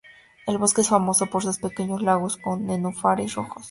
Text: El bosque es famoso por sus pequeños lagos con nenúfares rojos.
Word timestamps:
El 0.47 0.57
bosque 0.57 0.81
es 0.81 0.89
famoso 0.89 1.27
por 1.27 1.43
sus 1.43 1.59
pequeños 1.59 2.01
lagos 2.01 2.37
con 2.37 2.65
nenúfares 2.65 3.35
rojos. 3.35 3.59